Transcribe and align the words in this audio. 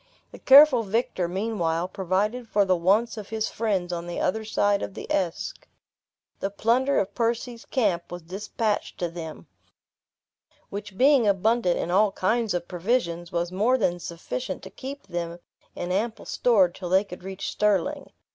The 0.31 0.39
careful 0.39 0.81
victor, 0.81 1.27
meanwhile, 1.27 1.87
provided 1.87 2.49
for 2.49 2.65
the 2.65 2.75
wants 2.75 3.17
of 3.17 3.29
his 3.29 3.49
friends 3.49 3.93
on 3.93 4.07
the 4.07 4.19
other 4.19 4.43
side 4.43 4.81
of 4.81 4.95
the 4.95 5.05
Esk. 5.11 5.67
The 6.39 6.49
plunder 6.49 6.97
of 6.99 7.13
Percy's 7.13 7.65
camp 7.65 8.11
was 8.11 8.23
dispatched 8.23 8.97
to 8.97 9.09
them; 9.09 9.45
which 10.71 10.97
being 10.97 11.27
abundant 11.27 11.77
in 11.77 11.91
all 11.91 12.13
kinds 12.13 12.55
of 12.55 12.67
provisions, 12.67 13.31
was 13.31 13.51
more 13.51 13.77
than 13.77 13.99
sufficient 13.99 14.63
to 14.63 14.71
keep 14.71 15.05
them 15.05 15.37
in 15.75 15.91
ample 15.91 16.25
store 16.25 16.67
till 16.67 16.89
they 16.89 17.03
could 17.03 17.21
reach 17.23 17.51
Stirling. 17.51 18.09